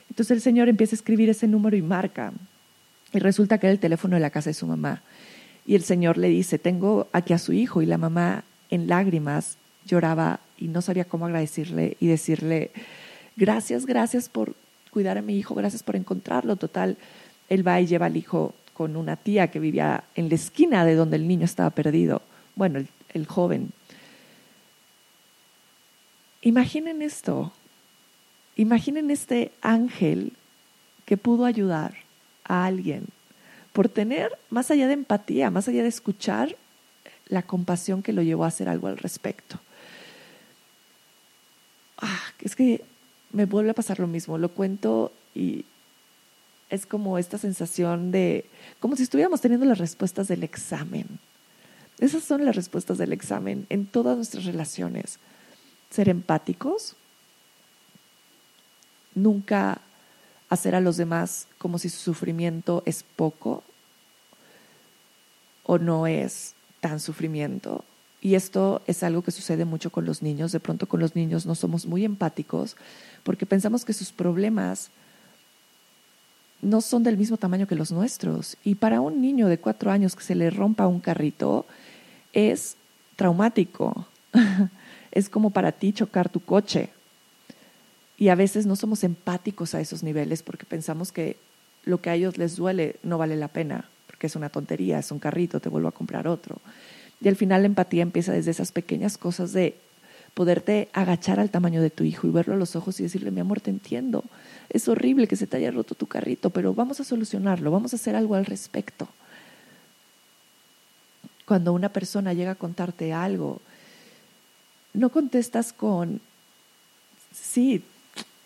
Entonces 0.10 0.32
el 0.32 0.42
Señor 0.42 0.70
empieza 0.70 0.96
a 0.96 0.98
escribir 0.98 1.30
ese 1.30 1.48
número 1.48 1.76
y 1.76 1.82
marca. 1.82 2.34
Y 3.14 3.20
resulta 3.20 3.58
que 3.58 3.68
era 3.68 3.74
el 3.74 3.80
teléfono 3.80 4.16
de 4.16 4.22
la 4.22 4.32
casa 4.32 4.50
de 4.50 4.56
su 4.56 4.66
mamá. 4.66 5.04
Y 5.66 5.76
el 5.76 5.84
Señor 5.84 6.18
le 6.18 6.30
dice, 6.30 6.60
tengo 6.60 7.08
aquí 7.12 7.34
a 7.34 7.38
su 7.38 7.54
hijo. 7.54 7.82
Y 7.82 7.86
la 7.86 7.98
mamá 7.98 8.44
en 8.70 8.88
lágrimas 8.88 9.58
lloraba 9.86 10.40
y 10.58 10.68
no 10.68 10.82
sabía 10.82 11.06
cómo 11.06 11.26
agradecerle 11.26 11.98
y 12.00 12.08
decirle, 12.08 12.72
gracias, 13.36 13.86
gracias 13.86 14.30
por 14.30 14.56
cuidar 14.92 15.18
a 15.18 15.22
mi 15.22 15.38
hijo, 15.38 15.56
gracias 15.56 15.84
por 15.84 15.96
encontrarlo. 15.96 16.56
Total, 16.56 16.98
él 17.50 17.68
va 17.68 17.80
y 17.82 17.88
lleva 17.88 18.08
al 18.08 18.18
hijo 18.18 18.54
con 18.74 18.96
una 18.96 19.16
tía 19.16 19.52
que 19.52 19.60
vivía 19.60 20.04
en 20.16 20.30
la 20.30 20.36
esquina 20.36 20.86
de 20.86 20.96
donde 20.96 21.18
el 21.18 21.28
niño 21.28 21.46
estaba 21.46 21.70
perdido. 21.70 22.22
Bueno, 22.56 22.80
el, 22.80 22.88
el 23.14 23.26
joven. 23.26 23.72
Imaginen 26.42 27.02
esto, 27.02 27.54
imaginen 28.58 29.12
este 29.12 29.52
ángel 29.62 30.34
que 31.06 31.16
pudo 31.16 31.46
ayudar 31.46 31.96
a 32.44 32.66
alguien 32.66 33.06
por 33.74 33.90
tener, 33.90 34.38
más 34.50 34.72
allá 34.72 34.88
de 34.88 34.94
empatía, 34.94 35.50
más 35.50 35.68
allá 35.68 35.82
de 35.82 35.90
escuchar, 35.90 36.56
la 37.28 37.42
compasión 37.42 38.04
que 38.04 38.14
lo 38.14 38.22
llevó 38.22 38.46
a 38.46 38.50
hacer 38.50 38.70
algo 38.70 38.88
al 38.88 38.98
respecto. 38.98 39.60
Ah, 41.98 42.22
es 42.42 42.56
que 42.56 42.84
me 43.32 43.46
vuelve 43.46 43.72
a 43.72 43.76
pasar 43.76 44.00
lo 44.00 44.08
mismo, 44.08 44.38
lo 44.38 44.50
cuento 44.50 45.12
y 45.34 45.66
es 46.70 46.86
como 46.86 47.18
esta 47.18 47.38
sensación 47.38 48.12
de, 48.12 48.46
como 48.80 48.96
si 48.96 49.04
estuviéramos 49.04 49.42
teniendo 49.42 49.66
las 49.66 49.80
respuestas 49.80 50.28
del 50.28 50.44
examen. 50.44 51.20
Esas 52.00 52.24
son 52.24 52.46
las 52.46 52.56
respuestas 52.56 52.98
del 52.98 53.14
examen 53.14 53.66
en 53.70 53.86
todas 53.86 54.18
nuestras 54.18 54.46
relaciones. 54.46 55.20
Ser 55.90 56.10
empáticos, 56.10 56.96
nunca 59.16 59.82
hacer 60.54 60.76
a 60.76 60.82
los 60.82 60.98
demás 60.98 61.48
como 61.58 61.78
si 61.80 61.90
su 61.90 62.00
sufrimiento 62.00 62.84
es 62.86 63.04
poco 63.04 63.64
o 65.64 65.78
no 65.78 66.08
es 66.08 66.54
tan 66.80 67.00
sufrimiento. 67.00 67.84
Y 68.22 68.36
esto 68.36 68.82
es 68.88 69.04
algo 69.04 69.22
que 69.22 69.32
sucede 69.32 69.66
mucho 69.66 69.90
con 69.90 70.06
los 70.06 70.22
niños. 70.22 70.52
De 70.52 70.60
pronto 70.60 70.88
con 70.88 71.00
los 71.00 71.16
niños 71.16 71.46
no 71.46 71.56
somos 71.56 71.86
muy 71.86 72.06
empáticos 72.06 72.76
porque 73.24 73.46
pensamos 73.46 73.84
que 73.84 73.94
sus 73.94 74.12
problemas 74.12 74.90
no 76.62 76.80
son 76.80 77.04
del 77.04 77.18
mismo 77.18 77.38
tamaño 77.38 77.68
que 77.68 77.76
los 77.76 77.92
nuestros. 77.92 78.58
Y 78.64 78.76
para 78.76 79.02
un 79.02 79.22
niño 79.22 79.48
de 79.48 79.60
cuatro 79.60 79.92
años 79.92 80.16
que 80.16 80.24
se 80.24 80.36
le 80.36 80.50
rompa 80.50 80.88
un 80.88 81.00
carrito 81.00 81.66
es 82.32 82.78
traumático. 83.16 84.08
es 85.12 85.30
como 85.30 85.50
para 85.50 85.72
ti 85.72 85.94
chocar 85.94 86.30
tu 86.30 86.40
coche. 86.40 86.90
Y 88.18 88.30
a 88.30 88.36
veces 88.36 88.66
no 88.66 88.76
somos 88.76 89.04
empáticos 89.04 89.76
a 89.76 89.82
esos 89.82 90.04
niveles 90.04 90.44
porque 90.44 90.66
pensamos 90.66 91.12
que 91.12 91.38
lo 91.86 92.02
que 92.02 92.10
a 92.10 92.16
ellos 92.16 92.38
les 92.38 92.56
duele 92.56 92.96
no 93.04 93.18
vale 93.18 93.36
la 93.36 93.48
pena, 93.48 93.90
porque 94.08 94.28
es 94.28 94.36
una 94.36 94.50
tontería, 94.50 95.00
es 95.00 95.12
un 95.12 95.20
carrito, 95.20 95.60
te 95.60 95.70
vuelvo 95.70 95.88
a 95.88 95.94
comprar 95.94 96.28
otro. 96.28 96.58
Y 97.22 97.28
al 97.28 97.36
final 97.36 97.62
la 97.62 97.68
empatía 97.68 98.04
empieza 98.04 98.32
desde 98.32 98.52
esas 98.52 98.72
pequeñas 98.72 99.18
cosas 99.18 99.54
de 99.54 99.76
poderte 100.34 100.90
agachar 100.94 101.40
al 101.40 101.50
tamaño 101.50 101.82
de 101.82 101.90
tu 101.90 102.04
hijo 102.04 102.28
y 102.28 102.32
verlo 102.32 102.56
a 102.56 102.58
los 102.58 102.76
ojos 102.76 103.00
y 103.00 103.04
decirle, 103.04 103.32
mi 103.32 103.40
amor, 103.40 103.62
te 103.62 103.70
entiendo, 103.70 104.24
es 104.70 104.88
horrible 104.88 105.28
que 105.28 105.36
se 105.36 105.48
te 105.48 105.58
haya 105.58 105.72
roto 105.72 105.96
tu 105.96 106.08
carrito, 106.08 106.50
pero 106.50 106.74
vamos 106.74 107.00
a 107.00 107.04
solucionarlo, 107.04 107.72
vamos 107.72 107.94
a 107.94 107.98
hacer 107.98 108.16
algo 108.16 108.36
al 108.36 108.46
respecto. 108.46 109.08
Cuando 111.46 111.74
una 111.74 111.90
persona 111.90 112.34
llega 112.34 112.52
a 112.52 112.56
contarte 112.56 113.14
algo, 113.14 113.62
no 114.94 115.10
contestas 115.10 115.74
con, 115.74 116.20
sí, 117.34 117.84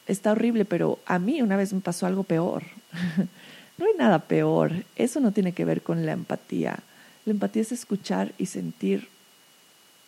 está 0.08 0.32
horrible, 0.32 0.66
pero 0.66 1.00
a 1.06 1.20
mí 1.20 1.42
una 1.42 1.58
vez 1.58 1.74
me 1.74 1.82
pasó 1.82 2.06
algo 2.06 2.24
peor. 2.24 2.64
no 3.78 3.86
hay 3.86 3.94
nada 3.98 4.20
peor. 4.20 4.72
Eso 4.96 5.20
no 5.20 5.32
tiene 5.32 5.52
que 5.52 5.66
ver 5.66 5.82
con 5.82 6.06
la 6.06 6.14
empatía. 6.14 6.80
La 7.26 7.34
empatía 7.34 7.62
es 7.62 7.72
escuchar 7.72 8.34
y 8.38 8.48
sentir 8.48 9.10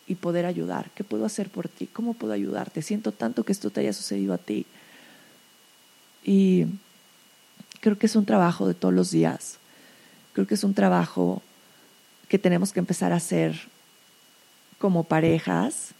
y 0.06 0.16
poder 0.16 0.46
ayudar. 0.46 0.90
¿Qué 0.94 1.04
puedo 1.04 1.24
hacer 1.24 1.50
por 1.50 1.68
ti? 1.68 1.86
¿Cómo 1.86 2.14
puedo 2.14 2.32
ayudarte? 2.32 2.82
Siento 2.82 3.12
tanto 3.12 3.44
que 3.44 3.52
esto 3.52 3.70
te 3.70 3.80
haya 3.80 3.92
sucedido 3.92 4.34
a 4.34 4.38
ti. 4.38 4.66
Y 6.24 6.66
creo 7.80 7.98
que 7.98 8.06
es 8.06 8.16
un 8.16 8.26
trabajo 8.26 8.66
de 8.66 8.74
todos 8.74 8.94
los 8.94 9.10
días. 9.10 9.58
Creo 10.32 10.46
que 10.46 10.54
es 10.54 10.64
un 10.64 10.74
trabajo 10.74 11.42
que 12.28 12.38
tenemos 12.38 12.72
que 12.72 12.80
empezar 12.80 13.12
a 13.12 13.16
hacer 13.16 13.68
como 14.78 15.04
parejas, 15.04 15.90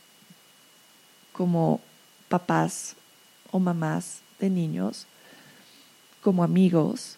como 1.32 1.80
papás, 2.28 2.96
o 3.50 3.58
mamás 3.58 4.20
de 4.38 4.50
niños 4.50 5.06
como 6.22 6.44
amigos 6.44 7.16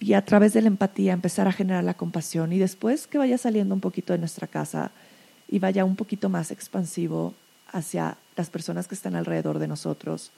y 0.00 0.14
a 0.14 0.24
través 0.24 0.52
de 0.52 0.62
la 0.62 0.68
empatía 0.68 1.12
empezar 1.12 1.48
a 1.48 1.52
generar 1.52 1.84
la 1.84 1.94
compasión 1.94 2.52
y 2.52 2.58
después 2.58 3.06
que 3.06 3.18
vaya 3.18 3.38
saliendo 3.38 3.74
un 3.74 3.80
poquito 3.80 4.12
de 4.12 4.18
nuestra 4.18 4.46
casa 4.46 4.90
y 5.48 5.58
vaya 5.58 5.84
un 5.84 5.96
poquito 5.96 6.28
más 6.28 6.50
expansivo 6.50 7.34
hacia 7.72 8.16
las 8.36 8.50
personas 8.50 8.88
que 8.88 8.94
están 8.94 9.16
alrededor 9.16 9.58
de 9.58 9.68
nosotros, 9.68 10.30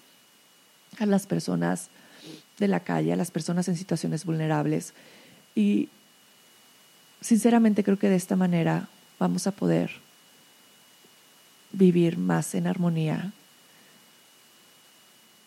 a 0.98 1.06
las 1.06 1.26
personas 1.26 1.88
de 2.58 2.68
la 2.68 2.80
calle, 2.80 3.12
a 3.12 3.16
las 3.16 3.30
personas 3.30 3.68
en 3.68 3.76
situaciones 3.76 4.24
vulnerables. 4.24 4.94
Y 5.54 5.88
sinceramente 7.20 7.84
creo 7.84 7.98
que 7.98 8.08
de 8.08 8.16
esta 8.16 8.36
manera 8.36 8.88
vamos 9.18 9.46
a 9.46 9.52
poder 9.52 9.90
vivir 11.72 12.18
más 12.18 12.54
en 12.54 12.66
armonía 12.66 13.32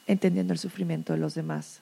entendiendo 0.10 0.54
el 0.54 0.60
sufrimiento 0.60 1.14
de 1.14 1.20
los 1.20 1.36
demás. 1.36 1.82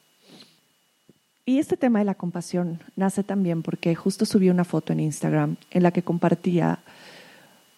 Y 1.46 1.60
este 1.60 1.78
tema 1.78 2.00
de 2.00 2.06
la 2.06 2.16
compasión 2.16 2.82
nace 2.98 3.24
también 3.24 3.64
porque 3.64 3.96
justo 3.96 4.26
subí 4.26 4.50
una 4.50 4.66
foto 4.66 4.92
en 4.92 5.00
Instagram 5.00 5.56
en 5.72 5.82
la 5.82 5.92
que 5.92 6.04
compartía 6.04 6.80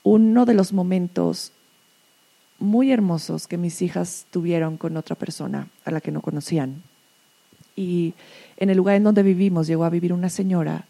uno 0.02 0.46
de 0.46 0.56
los 0.56 0.74
momentos 0.74 1.52
muy 2.58 2.92
hermosos 2.92 3.48
que 3.48 3.60
mis 3.60 3.84
hijas 3.84 4.26
tuvieron 4.32 4.78
con 4.78 4.98
otra 4.98 5.16
persona 5.16 5.68
a 5.86 5.92
la 5.92 6.02
que 6.02 6.12
no 6.12 6.22
conocían. 6.22 6.82
Y 7.76 8.16
en 8.58 8.72
el 8.72 8.78
lugar 8.78 8.96
en 8.96 9.04
donde 9.04 9.22
vivimos 9.22 9.68
llegó 9.68 9.86
a 9.86 9.92
vivir 9.92 10.14
una 10.14 10.30
señora 10.30 10.86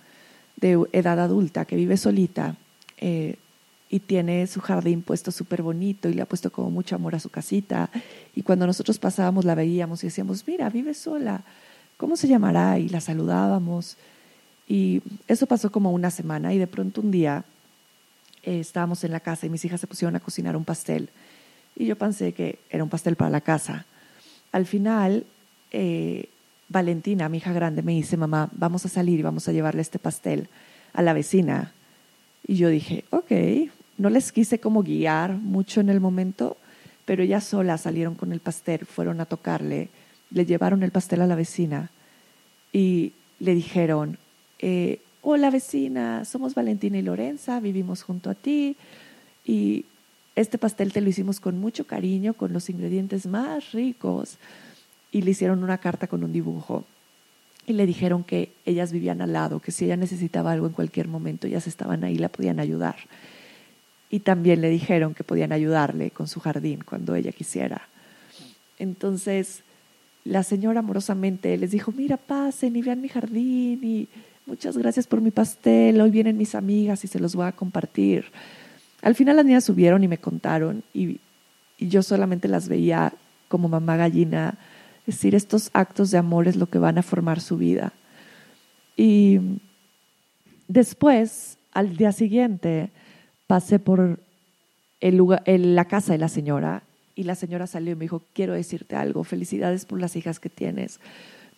de 0.56 0.82
edad 0.94 1.20
adulta 1.20 1.66
que 1.66 1.76
vive 1.76 1.98
solita, 1.98 2.56
eh, 2.98 3.36
y 3.90 4.00
tiene 4.00 4.46
su 4.46 4.62
jardín 4.62 5.02
puesto 5.02 5.32
súper 5.32 5.64
bonito 5.64 6.10
y 6.10 6.14
le 6.14 6.22
ha 6.22 6.28
puesto 6.28 6.52
como 6.52 6.70
mucho 6.70 6.96
amor 6.96 7.16
a 7.16 7.20
su 7.20 7.30
casita. 7.30 7.90
Y 8.36 8.44
cuando 8.44 8.68
nosotros 8.68 9.00
pasábamos 9.00 9.46
la 9.46 9.56
veíamos 9.56 10.04
y 10.04 10.08
decíamos, 10.08 10.46
mira, 10.48 10.70
vive 10.70 10.94
sola, 10.94 11.42
¿cómo 11.98 12.16
se 12.16 12.28
llamará? 12.28 12.78
Y 12.78 12.90
la 12.90 13.02
saludábamos. 13.02 13.98
Y 14.68 15.02
eso 15.28 15.48
pasó 15.48 15.72
como 15.72 15.92
una 15.92 16.12
semana 16.12 16.54
y 16.54 16.60
de 16.60 16.68
pronto 16.68 17.02
un 17.02 17.10
día 17.10 17.44
eh, 18.44 18.60
estábamos 18.60 19.04
en 19.04 19.12
la 19.12 19.20
casa 19.20 19.48
y 19.48 19.50
mis 19.50 19.66
hijas 19.66 19.82
se 19.82 19.88
pusieron 19.88 20.16
a 20.16 20.20
cocinar 20.20 20.56
un 20.56 20.66
pastel. 20.66 21.10
Y 21.76 21.86
yo 21.88 21.96
pensé 21.96 22.34
que 22.34 22.60
era 22.70 22.84
un 22.84 22.90
pastel 22.90 23.16
para 23.16 23.32
la 23.32 23.42
casa. 23.42 23.86
Al 24.52 24.68
final, 24.68 25.26
eh, 25.72 26.30
Valentina, 26.68 27.28
mi 27.30 27.38
hija 27.38 27.54
grande, 27.54 27.82
me 27.82 27.94
dice, 27.94 28.18
mamá, 28.18 28.50
vamos 28.52 28.86
a 28.86 28.90
salir 28.90 29.20
y 29.20 29.24
vamos 29.24 29.48
a 29.48 29.52
llevarle 29.52 29.82
este 29.82 29.98
pastel 29.98 30.48
a 30.94 31.02
la 31.02 31.14
vecina. 31.14 31.74
Y 32.46 32.56
yo 32.56 32.70
dije, 32.70 33.06
ok, 33.10 33.32
no 34.00 34.10
les 34.10 34.32
quise 34.32 34.60
como 34.60 34.82
guiar 34.82 35.34
mucho 35.34 35.82
en 35.82 35.90
el 35.90 36.00
momento, 36.00 36.58
pero 37.06 37.24
ya 37.24 37.42
solas 37.42 37.82
salieron 37.82 38.16
con 38.16 38.32
el 38.32 38.40
pastel, 38.40 38.86
fueron 38.86 39.20
a 39.20 39.26
tocarle, 39.26 39.90
le 40.32 40.46
llevaron 40.46 40.84
el 40.84 40.92
pastel 40.92 41.22
a 41.22 41.28
la 41.28 41.36
vecina 41.36 41.92
y 42.72 43.12
le 43.40 43.54
dijeron, 43.54 44.18
eh, 44.60 45.02
hola 45.22 45.50
vecina, 45.50 46.24
somos 46.24 46.56
Valentina 46.56 46.98
y 46.98 47.02
Lorenza, 47.02 47.60
vivimos 47.60 48.04
junto 48.04 48.30
a 48.30 48.36
ti 48.36 48.78
y 49.46 49.86
este 50.36 50.58
pastel 50.58 50.94
te 50.94 51.02
lo 51.02 51.10
hicimos 51.10 51.42
con 51.42 51.60
mucho 51.60 51.86
cariño, 51.86 52.36
con 52.36 52.54
los 52.54 52.70
ingredientes 52.70 53.26
más 53.26 53.74
ricos 53.74 54.38
y 55.12 55.24
le 55.24 55.32
hicieron 55.32 55.62
una 55.62 55.80
carta 55.80 56.08
con 56.08 56.24
un 56.24 56.32
dibujo 56.32 56.86
y 57.68 57.74
le 57.74 57.86
dijeron 57.86 58.24
que 58.24 58.54
ellas 58.66 58.94
vivían 58.94 59.22
al 59.22 59.34
lado, 59.34 59.60
que 59.60 59.74
si 59.74 59.86
ella 59.86 59.98
necesitaba 59.98 60.54
algo 60.54 60.68
en 60.68 60.74
cualquier 60.74 61.10
momento, 61.10 61.48
ellas 61.48 61.68
estaban 61.68 62.06
ahí, 62.06 62.18
la 62.18 62.30
podían 62.30 62.62
ayudar 62.62 62.96
y 64.10 64.22
también 64.22 64.62
le 64.62 64.70
dijeron 64.70 65.14
que 65.14 65.24
podían 65.24 65.52
ayudarle 65.52 66.12
con 66.12 66.28
su 66.28 66.40
jardín 66.40 66.84
cuando 66.84 67.16
ella 67.16 67.32
quisiera. 67.32 67.88
Entonces, 68.78 69.62
la 70.24 70.44
señora 70.44 70.80
amorosamente 70.80 71.58
les 71.58 71.72
dijo, 71.72 71.92
mira, 71.92 72.18
pasen 72.18 72.76
y 72.76 72.82
vean 72.82 73.02
mi 73.02 73.10
jardín 73.10 73.80
y 73.84 74.08
muchas 74.46 74.78
gracias 74.78 75.06
por 75.06 75.22
mi 75.22 75.32
pastel, 75.32 76.02
hoy 76.02 76.10
vienen 76.10 76.38
mis 76.38 76.56
amigas 76.56 77.04
y 77.04 77.08
se 77.08 77.20
los 77.20 77.36
voy 77.36 77.48
a 77.48 77.52
compartir. 77.52 78.26
Al 79.02 79.16
final 79.16 79.36
las 79.36 79.46
niñas 79.46 79.64
subieron 79.64 80.04
y 80.04 80.08
me 80.08 80.18
contaron 80.18 80.84
y, 80.94 81.20
y 81.78 81.88
yo 81.88 82.02
solamente 82.02 82.48
las 82.48 82.68
veía 82.68 83.14
como 83.48 83.70
mamá 83.70 83.96
gallina, 83.98 84.58
es 85.08 85.16
decir, 85.16 85.36
estos 85.36 85.70
actos 85.74 86.12
de 86.12 86.18
amor 86.18 86.48
es 86.48 86.56
lo 86.56 86.68
que 86.68 86.78
van 86.78 86.98
a 86.98 87.04
formar 87.04 87.42
su 87.42 87.58
vida. 87.58 87.94
Y 88.96 89.40
después, 90.68 91.58
al 91.74 91.96
día 91.96 92.12
siguiente, 92.12 92.92
pasé 93.50 93.80
por 93.80 94.20
el 95.00 95.18
lugar, 95.18 95.42
la 95.48 95.86
casa 95.86 96.12
de 96.12 96.20
la 96.20 96.30
señora 96.30 96.84
y 97.16 97.24
la 97.24 97.34
señora 97.34 97.66
salió 97.66 97.94
y 97.94 97.96
me 97.96 98.06
dijo, 98.06 98.22
quiero 98.34 98.54
decirte 98.54 98.96
algo, 98.96 99.24
felicidades 99.24 99.86
por 99.86 100.00
las 100.00 100.16
hijas 100.16 100.40
que 100.40 100.50
tienes. 100.50 101.00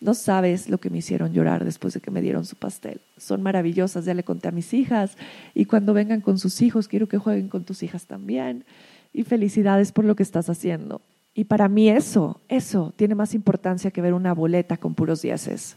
No 0.00 0.14
sabes 0.14 0.70
lo 0.70 0.78
que 0.78 0.88
me 0.88 0.98
hicieron 0.98 1.34
llorar 1.34 1.66
después 1.66 1.92
de 1.92 2.00
que 2.00 2.10
me 2.10 2.22
dieron 2.22 2.46
su 2.46 2.56
pastel. 2.56 3.02
Son 3.18 3.42
maravillosas, 3.42 4.06
ya 4.06 4.14
le 4.14 4.24
conté 4.24 4.48
a 4.48 4.52
mis 4.52 4.72
hijas 4.72 5.18
y 5.52 5.66
cuando 5.66 5.92
vengan 5.92 6.22
con 6.22 6.38
sus 6.38 6.62
hijos, 6.62 6.88
quiero 6.88 7.08
que 7.08 7.18
jueguen 7.18 7.48
con 7.48 7.64
tus 7.64 7.82
hijas 7.82 8.06
también. 8.06 8.64
Y 9.12 9.24
felicidades 9.24 9.92
por 9.92 10.06
lo 10.06 10.16
que 10.16 10.22
estás 10.22 10.48
haciendo. 10.48 11.02
Y 11.34 11.44
para 11.44 11.68
mí 11.68 11.90
eso, 11.90 12.40
eso 12.48 12.94
tiene 12.96 13.14
más 13.14 13.34
importancia 13.34 13.90
que 13.90 14.00
ver 14.00 14.14
una 14.14 14.32
boleta 14.32 14.78
con 14.78 14.94
puros 14.94 15.20
dieces. 15.20 15.76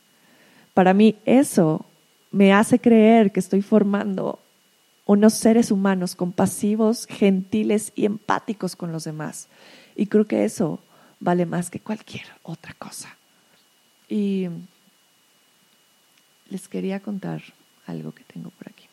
Para 0.73 0.93
mí 0.93 1.17
eso 1.25 1.85
me 2.31 2.53
hace 2.53 2.79
creer 2.79 3.33
que 3.33 3.41
estoy 3.41 3.61
formando 3.61 4.39
unos 5.05 5.33
seres 5.33 5.71
humanos 5.71 6.15
compasivos, 6.15 7.05
gentiles 7.07 7.91
y 7.95 8.05
empáticos 8.05 8.75
con 8.75 8.91
los 8.91 9.03
demás. 9.03 9.47
Y 9.95 10.07
creo 10.07 10.25
que 10.25 10.45
eso 10.45 10.79
vale 11.19 11.45
más 11.45 11.69
que 11.69 11.79
cualquier 11.79 12.25
otra 12.43 12.73
cosa. 12.73 13.15
Y 14.09 14.47
les 16.49 16.67
quería 16.67 16.99
contar 16.99 17.41
algo 17.85 18.13
que 18.13 18.23
tengo 18.23 18.49
por 18.49 18.67
aquí. 18.69 18.85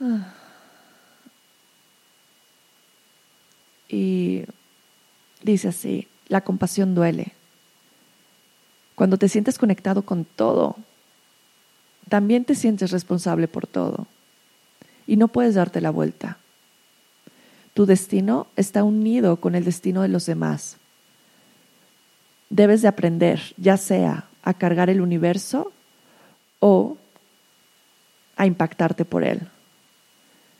Ah. 0.00 0.34
Y 3.88 4.44
dice 5.42 5.68
así, 5.68 6.08
la 6.28 6.42
compasión 6.42 6.94
duele. 6.94 7.32
Cuando 8.94 9.16
te 9.16 9.28
sientes 9.28 9.58
conectado 9.58 10.02
con 10.02 10.24
todo, 10.24 10.76
también 12.08 12.44
te 12.44 12.54
sientes 12.54 12.90
responsable 12.90 13.48
por 13.48 13.66
todo. 13.66 14.06
Y 15.06 15.16
no 15.16 15.28
puedes 15.28 15.54
darte 15.54 15.80
la 15.80 15.90
vuelta. 15.90 16.38
Tu 17.74 17.86
destino 17.86 18.46
está 18.56 18.82
unido 18.82 19.36
con 19.36 19.54
el 19.54 19.64
destino 19.64 20.02
de 20.02 20.08
los 20.08 20.26
demás. 20.26 20.76
Debes 22.50 22.82
de 22.82 22.88
aprender, 22.88 23.40
ya 23.56 23.76
sea 23.76 24.24
a 24.42 24.54
cargar 24.54 24.90
el 24.90 25.00
universo 25.00 25.72
o 26.60 26.96
a 28.36 28.46
impactarte 28.46 29.04
por 29.04 29.24
él. 29.24 29.42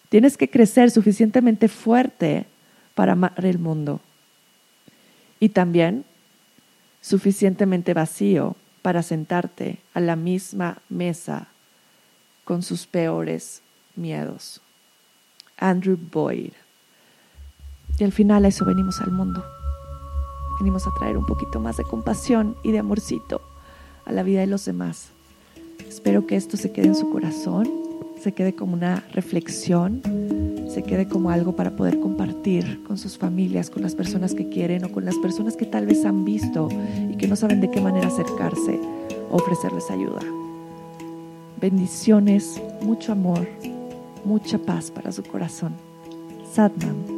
Tienes 0.08 0.36
que 0.36 0.48
crecer 0.48 0.90
suficientemente 0.90 1.68
fuerte 1.68 2.46
para 2.94 3.12
amar 3.12 3.44
el 3.44 3.58
mundo 3.58 4.00
y 5.40 5.50
también 5.50 6.04
suficientemente 7.00 7.94
vacío 7.94 8.56
para 8.82 9.02
sentarte 9.02 9.78
a 9.94 10.00
la 10.00 10.16
misma 10.16 10.78
mesa 10.88 11.48
con 12.44 12.62
sus 12.62 12.86
peores 12.86 13.62
miedos. 13.96 14.60
Andrew 15.58 15.98
Boyd. 15.98 16.52
Y 17.98 18.04
al 18.04 18.12
final 18.12 18.44
a 18.44 18.48
eso 18.48 18.64
venimos 18.64 19.00
al 19.00 19.10
mundo. 19.10 19.44
Venimos 20.58 20.86
a 20.86 20.90
traer 20.98 21.16
un 21.16 21.26
poquito 21.26 21.60
más 21.60 21.76
de 21.76 21.84
compasión 21.84 22.56
y 22.62 22.72
de 22.72 22.78
amorcito 22.78 23.42
a 24.04 24.12
la 24.12 24.22
vida 24.22 24.40
de 24.40 24.46
los 24.46 24.64
demás. 24.64 25.10
Espero 25.88 26.26
que 26.26 26.36
esto 26.36 26.56
se 26.56 26.72
quede 26.72 26.86
en 26.86 26.94
su 26.94 27.10
corazón, 27.10 27.68
se 28.20 28.32
quede 28.32 28.54
como 28.54 28.72
una 28.72 29.04
reflexión 29.12 30.02
quede 30.82 31.08
como 31.08 31.30
algo 31.30 31.56
para 31.56 31.76
poder 31.76 31.98
compartir 32.00 32.82
con 32.84 32.98
sus 32.98 33.18
familias, 33.18 33.70
con 33.70 33.82
las 33.82 33.94
personas 33.94 34.34
que 34.34 34.48
quieren 34.48 34.84
o 34.84 34.92
con 34.92 35.04
las 35.04 35.16
personas 35.16 35.56
que 35.56 35.66
tal 35.66 35.86
vez 35.86 36.04
han 36.04 36.24
visto 36.24 36.68
y 37.10 37.16
que 37.16 37.28
no 37.28 37.36
saben 37.36 37.60
de 37.60 37.70
qué 37.70 37.80
manera 37.80 38.08
acercarse 38.08 38.78
o 39.30 39.36
ofrecerles 39.36 39.90
ayuda. 39.90 40.20
Bendiciones, 41.60 42.60
mucho 42.82 43.12
amor, 43.12 43.48
mucha 44.24 44.58
paz 44.58 44.90
para 44.90 45.12
su 45.12 45.22
corazón. 45.22 45.74
Sadman. 46.52 47.17